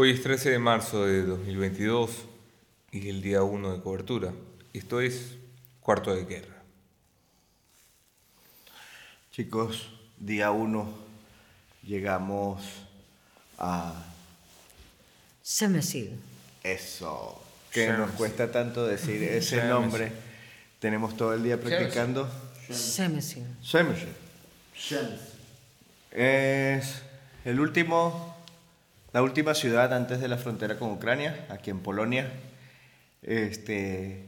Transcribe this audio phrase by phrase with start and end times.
[0.00, 2.10] Hoy es 13 de marzo de 2022
[2.92, 4.32] y es el día 1 de cobertura.
[4.72, 5.34] Esto es
[5.80, 6.54] Cuarto de Guerra.
[9.32, 10.88] Chicos, día 1
[11.82, 12.62] llegamos
[13.58, 14.06] a
[15.42, 16.16] Semesil.
[16.62, 17.42] eso,
[17.72, 20.12] que nos cuesta tanto decir ese nombre.
[20.78, 22.30] Tenemos todo el día practicando.
[22.70, 23.42] Semesil.
[23.60, 24.14] Shemesil.
[26.12, 27.02] Es
[27.44, 28.37] el último,
[29.12, 32.30] la última ciudad antes de la frontera con Ucrania, aquí en Polonia.
[33.22, 34.26] Este,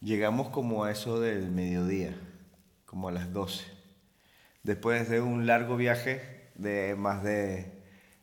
[0.00, 2.16] llegamos como a eso del mediodía,
[2.86, 3.64] como a las 12.
[4.62, 7.72] Después de un largo viaje de más de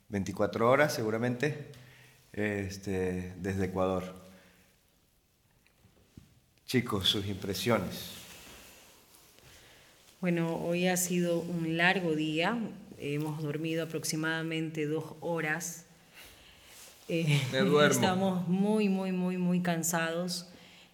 [0.10, 1.72] 24 horas seguramente,
[2.34, 4.16] este, desde Ecuador.
[6.66, 8.12] Chicos, sus impresiones.
[10.20, 12.58] Bueno, hoy ha sido un largo día.
[12.98, 15.86] Hemos dormido aproximadamente dos horas.
[17.08, 17.94] Eh, Me duermo.
[17.94, 20.48] Estamos muy, muy, muy, muy cansados.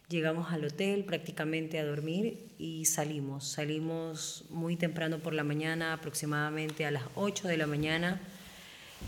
[0.09, 3.47] Llegamos al hotel prácticamente a dormir y salimos.
[3.47, 8.19] Salimos muy temprano por la mañana, aproximadamente a las 8 de la mañana,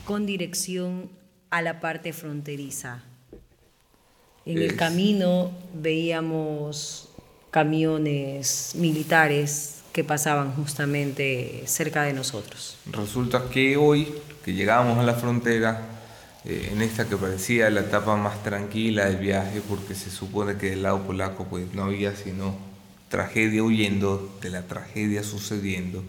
[0.05, 1.09] con dirección
[1.49, 3.03] a la parte fronteriza.
[4.45, 7.09] En el camino veíamos
[7.52, 12.77] camiones militares que pasaban justamente cerca de nosotros.
[12.91, 14.11] Resulta que hoy,
[14.44, 15.81] que llegamos a la frontera,
[16.45, 20.71] eh, en esta que parecía la etapa más tranquila del viaje, porque se supone que
[20.71, 22.58] del lado polaco pues no había sino
[23.08, 26.03] tragedia huyendo de la tragedia sucediendo,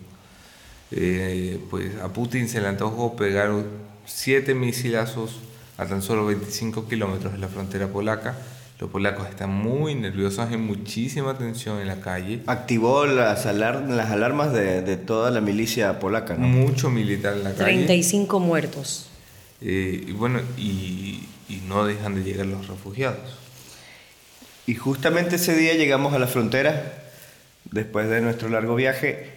[0.90, 3.52] eh, pues a Putin se le antojó pegar
[4.06, 5.36] siete misilazos
[5.76, 8.36] a tan solo 25 kilómetros de la frontera polaca.
[8.84, 12.42] Los polacos están muy nerviosos, hay muchísima tensión en la calle.
[12.46, 16.46] Activó las, alar- las alarmas de, de toda la milicia polaca, ¿no?
[16.46, 17.64] Mucho militar en la calle.
[17.64, 19.06] 35 muertos.
[19.62, 23.38] Eh, y bueno, y, y no dejan de llegar los refugiados.
[24.66, 27.04] Y justamente ese día llegamos a la frontera,
[27.70, 29.30] después de nuestro largo viaje,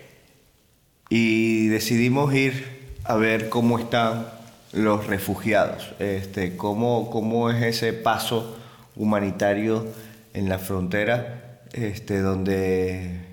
[1.09, 2.65] y decidimos ir
[3.05, 4.27] a ver cómo están
[4.73, 8.57] los refugiados, este, cómo, cómo es ese paso
[8.97, 9.87] humanitario
[10.33, 13.27] en la frontera, este, donde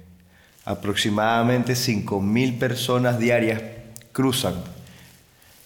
[0.65, 3.61] aproximadamente 5.000 personas diarias
[4.13, 4.55] cruzan.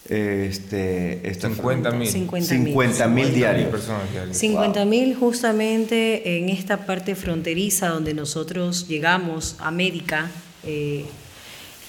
[0.09, 2.27] Este, esta 50.000.
[2.27, 2.73] 50.000.
[2.73, 3.69] 50.000 diarios.
[3.69, 4.37] personas diarias.
[4.37, 10.31] 50 mil justamente en esta parte fronteriza donde nosotros llegamos a Médica,
[10.63, 11.05] eh,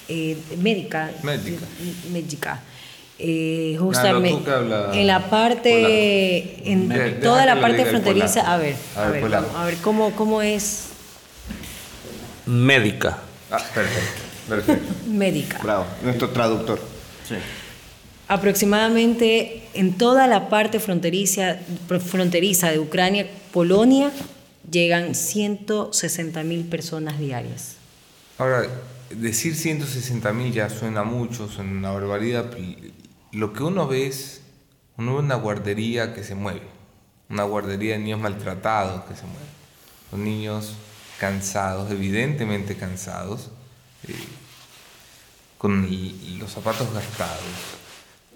[0.08, 1.66] eh, Médica, Médica.
[2.12, 2.62] Médica.
[3.22, 4.50] Eh, justamente
[4.94, 9.34] en la parte, en De- toda la parte diga fronteriza, a ver, A a ver,
[9.34, 10.86] a ver cómo, cómo es
[12.46, 13.18] Médica.
[13.50, 14.94] Ah, perfecto, perfecto.
[15.06, 15.58] Médica.
[15.62, 16.80] Bravo, nuestro traductor.
[18.26, 21.58] Aproximadamente en toda la parte fronteriza,
[22.06, 24.10] fronteriza de Ucrania, Polonia,
[24.70, 27.74] llegan 160 mil personas diarias.
[28.38, 28.66] Ahora,
[29.10, 32.46] decir 160.000 ya suena mucho, suena una barbaridad.
[33.32, 34.40] Lo que uno ve es,
[34.96, 36.62] uno ve una guardería que se mueve,
[37.28, 39.46] una guardería de niños maltratados que se mueve.
[40.12, 40.74] Los niños
[41.18, 43.50] cansados, evidentemente cansados,
[44.08, 44.14] eh,
[45.58, 45.86] con
[46.38, 47.42] los zapatos gastados,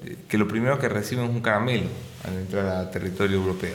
[0.04, 1.88] eh, que lo primero que reciben es un caramelo
[2.24, 3.74] al entrar a territorio europeo.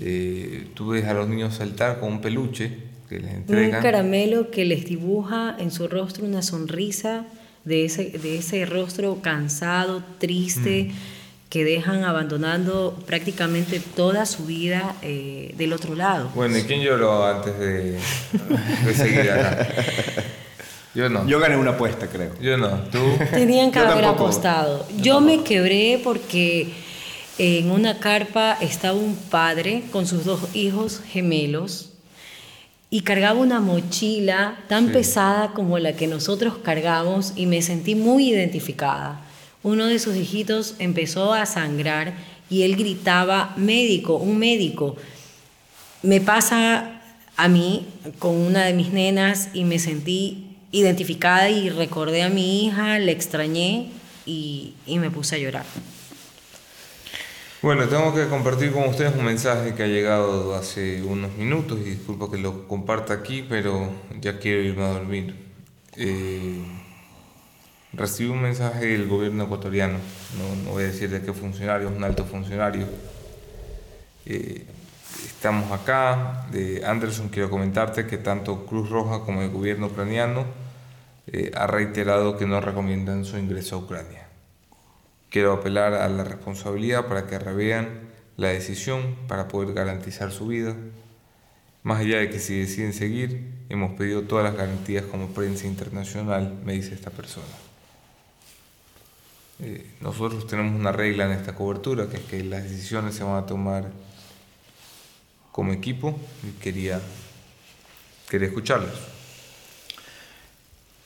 [0.00, 2.76] Eh, tú ves a los niños saltar con un peluche
[3.08, 3.82] que les Un entregan.
[3.82, 7.24] caramelo que les dibuja en su rostro una sonrisa
[7.64, 10.90] de ese, de ese rostro cansado, triste,
[11.48, 16.30] que dejan abandonando prácticamente toda su vida eh, del otro lado.
[16.34, 17.98] Bueno, ¿y quién lloró antes de,
[18.86, 19.66] de seguir acá?
[20.94, 21.26] Yo no.
[21.26, 22.32] Yo gané una apuesta, creo.
[22.40, 22.68] Yo no.
[22.90, 22.98] ¿Tú?
[23.32, 24.24] Tenían que Yo haber tampoco.
[24.24, 24.86] apostado.
[24.98, 26.72] Yo, me quebré porque
[27.38, 31.89] en una carpa estaba un padre con sus dos hijos gemelos
[32.90, 34.92] y cargaba una mochila tan Sí.
[34.94, 39.20] pesada como la que nosotros cargamos y me sentí muy identificada.
[39.62, 42.14] Uno de sus hijitos empezó a sangrar
[42.48, 44.96] y él gritaba, médico, un médico.
[46.02, 47.00] Me pasa
[47.36, 47.86] a mí
[48.18, 53.12] con una de mis nenas y me sentí identificada y recordé a mi hija, le
[53.12, 53.90] extrañé
[54.26, 55.64] y, y me puse a llorar.
[57.62, 61.90] Bueno, tengo que compartir con ustedes un mensaje que ha llegado hace unos minutos y
[61.90, 65.34] disculpa que lo comparta aquí, pero ya quiero irme a dormir.
[65.94, 66.64] Eh,
[67.92, 69.98] recibí un mensaje del gobierno ecuatoriano,
[70.64, 72.86] no, voy a decir de qué funcionario, es un alto funcionario.
[74.24, 74.64] Eh,
[75.26, 76.46] estamos acá.
[76.50, 80.46] De Anderson, quiero comentarte que tanto Cruz Roja como el gobierno ucraniano
[81.26, 84.29] eh, ha reiterado que no recomiendan su ingreso a Ucrania.
[85.30, 90.74] Quiero apelar a la responsabilidad para que revean la decisión para poder garantizar su vida.
[91.84, 96.60] Más allá de que si deciden seguir, hemos pedido todas las garantías como prensa internacional,
[96.64, 97.46] me dice esta persona.
[99.60, 103.36] Eh, nosotros tenemos una regla en esta cobertura, que es que las decisiones se van
[103.36, 103.88] a tomar
[105.52, 107.00] como equipo y quería,
[108.28, 108.98] quería escucharlos.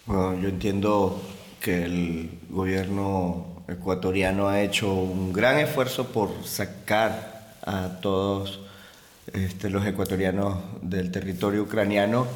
[0.06, 1.20] Bueno, yo entiendo
[1.60, 8.60] que el gobierno ecuatoriano ha hecho un gran esfuerzo por sacar a todos
[9.32, 12.26] este, los ecuatorianos del territorio ucraniano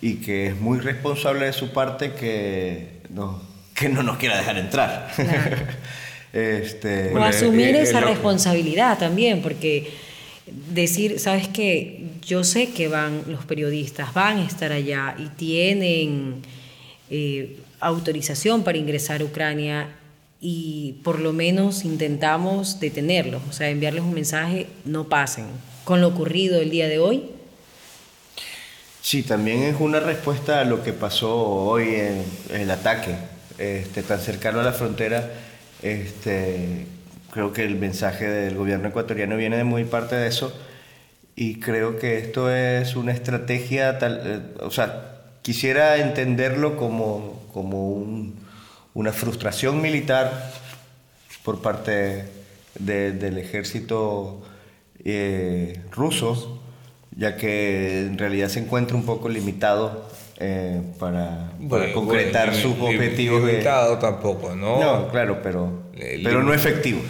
[0.00, 3.40] y que es muy responsable de su parte que no,
[3.74, 5.10] que no nos quiera dejar entrar.
[6.32, 9.92] este, o asumir esa responsabilidad también, porque
[10.46, 16.42] decir, sabes que yo sé que van los periodistas, van a estar allá y tienen
[17.10, 19.88] eh, autorización para ingresar a Ucrania
[20.40, 25.46] y por lo menos intentamos detenerlos, o sea, enviarles un mensaje, no pasen.
[25.84, 27.24] Con lo ocurrido el día de hoy.
[29.02, 33.14] Sí, también es una respuesta a lo que pasó hoy en, el ataque,
[33.58, 35.30] este, tan cercano a la frontera.
[35.82, 36.86] Este,
[37.30, 40.54] creo que el mensaje del gobierno ecuatoriano viene de muy parte de eso
[41.36, 47.90] y creo que esto es una estrategia, tal, eh, o sea, quisiera entenderlo como, como
[47.90, 48.36] un,
[48.94, 50.52] una frustración militar
[51.42, 52.24] por parte
[52.78, 54.42] del ejército
[55.04, 56.60] eh, ruso,
[57.16, 60.08] ya que en realidad se encuentra un poco limitado
[60.38, 61.52] eh, para,
[61.92, 63.44] concretar sus objetivos.
[63.44, 64.80] Limitado tampoco, ¿no?
[64.80, 67.00] No, claro, pero, pero no efectivo.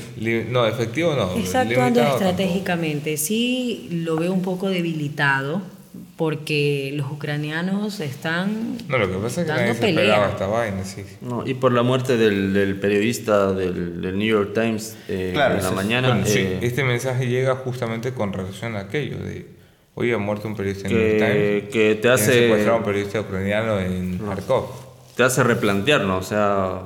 [0.50, 1.34] no, efectivo no.
[1.36, 3.16] Está actuando estratégicamente.
[3.16, 5.62] Sí lo veo un poco debilitado
[6.16, 10.84] porque los ucranianos están no lo que pasa es que nadie se esperaba esta vaina
[10.84, 11.04] sí.
[11.20, 15.62] no, y por la muerte del, del periodista del, del, New York Times eh, en
[15.62, 19.46] la mañana sí, eh, este mensaje llega justamente con relación a aquello de
[19.94, 23.20] hoy ha muerto un periodista en New York Times que te hace secuestrado un periodista
[23.20, 24.66] ucraniano en Kharkov
[25.16, 26.82] te hace replantear no o sea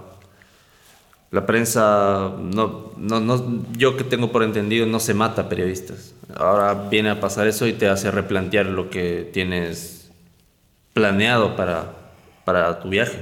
[1.30, 6.88] la prensa no, no, no yo que tengo por entendido no se mata periodistas ahora
[6.88, 10.10] viene a pasar eso y te hace replantear lo que tienes
[10.92, 11.92] planeado para,
[12.44, 13.18] para tu viaje.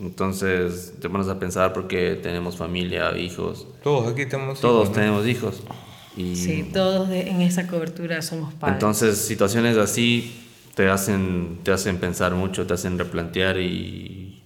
[0.00, 3.66] Entonces te pones a pensar porque tenemos familia, hijos.
[3.82, 5.62] Todos aquí tenemos Todos tenemos hijos.
[6.16, 8.76] Y sí, todos en esa cobertura somos padres.
[8.76, 14.42] Entonces situaciones así te hacen, te hacen pensar mucho, te hacen replantear y,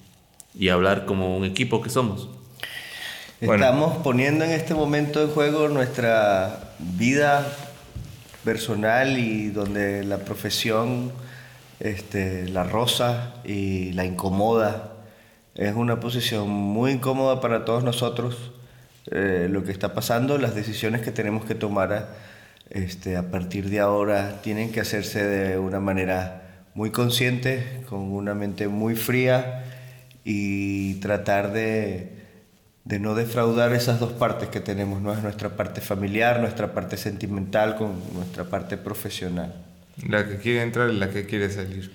[0.55, 2.29] y hablar como un equipo que somos.
[3.39, 7.47] Estamos poniendo en este momento en juego nuestra vida
[8.45, 11.13] personal y donde la profesión
[11.79, 14.95] este, la rosa y la incomoda.
[15.55, 18.53] Es una posición muy incómoda para todos nosotros
[19.11, 22.09] eh, lo que está pasando, las decisiones que tenemos que tomar
[22.71, 28.33] este, a partir de ahora tienen que hacerse de una manera muy consciente, con una
[28.33, 29.63] mente muy fría
[30.25, 32.16] y tratar de
[32.87, 35.13] de no defraudar esas dos partes que tenemos, ¿no?
[35.13, 39.53] Es nuestra parte familiar, nuestra parte sentimental con nuestra parte profesional.
[40.09, 41.93] La que quiere entrar y la que quiere salir.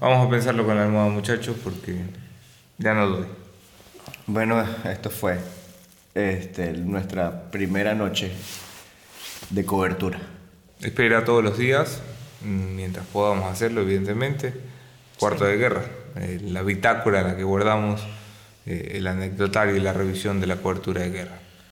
[0.00, 1.96] Vamos a pensarlo con la almohada, muchachos, porque
[2.76, 3.26] ya no doy.
[4.26, 5.38] Bueno, esto fue
[6.14, 8.30] este, nuestra primera noche
[9.48, 10.18] de cobertura.
[10.82, 12.02] Espera todos los días,
[12.44, 14.52] mientras podamos hacerlo, evidentemente.
[15.18, 15.84] Cuarto de guerra,
[16.16, 18.06] eh, la bitácora en la que guardamos
[18.68, 21.47] eh, el anecdotario y la revisión de la cobertura de guerra.